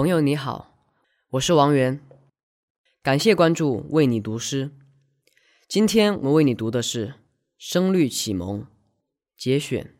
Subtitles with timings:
[0.00, 0.78] 朋友你好，
[1.32, 2.00] 我是王源，
[3.02, 4.70] 感谢关注，为你读诗。
[5.68, 7.08] 今天我为你读的是
[7.58, 8.62] 《声律启蒙》
[9.36, 9.94] 节选。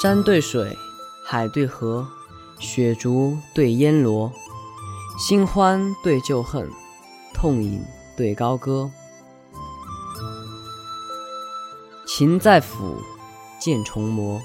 [0.00, 0.76] 山对水，
[1.22, 2.08] 海对河，
[2.58, 4.32] 雪竹对烟萝，
[5.18, 6.68] 新欢对旧恨，
[7.34, 7.84] 痛饮
[8.16, 8.90] 对高歌。
[12.06, 12.96] 琴在抚，
[13.60, 14.40] 剑重磨，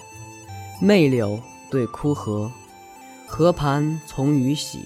[0.81, 1.39] 媚柳
[1.71, 2.51] 对枯荷，
[3.25, 4.85] 河盘从雨洗，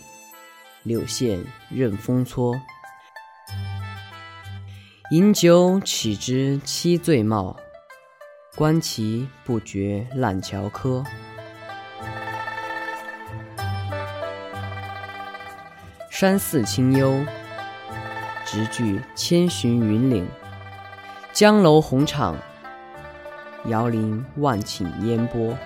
[0.83, 2.55] 柳线任风搓。
[5.11, 7.57] 饮酒岂知七醉貌？
[8.53, 11.01] 观其不觉烂桥柯。
[16.09, 17.25] 山寺清幽，
[18.45, 20.25] 直距千寻云岭；
[21.31, 22.35] 江楼红场，
[23.67, 25.57] 遥临万顷烟波。